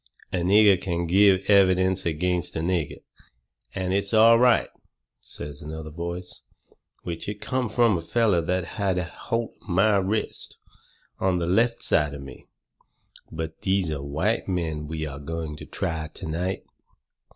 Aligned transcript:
"A 0.33 0.37
nigger 0.37 0.81
can 0.81 1.05
give 1.05 1.47
evidence 1.47 2.07
against 2.07 2.55
a 2.55 2.61
nigger, 2.61 3.03
and 3.75 3.93
it's 3.93 4.15
all 4.15 4.39
right," 4.39 4.67
says 5.21 5.61
another 5.61 5.91
voice 5.91 6.41
which 7.03 7.29
it 7.29 7.39
come 7.39 7.69
from 7.69 7.95
a 7.95 8.01
feller 8.01 8.41
that 8.41 8.65
had 8.81 8.97
a 8.97 9.03
holt 9.03 9.53
of 9.61 9.69
my 9.69 9.97
wrist 9.97 10.57
on 11.19 11.37
the 11.37 11.45
left 11.45 11.73
hand 11.75 11.83
side 11.83 12.13
of 12.15 12.23
me 12.23 12.47
"but 13.31 13.61
these 13.61 13.91
are 13.91 14.01
white 14.01 14.47
men 14.47 14.87
we 14.87 15.05
are 15.05 15.19
going 15.19 15.55
to 15.57 15.67
try 15.67 16.07
to 16.15 16.27
night. 16.27 16.63